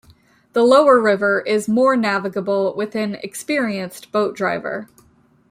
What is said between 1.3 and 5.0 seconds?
is more navigable with an experienced boat driver.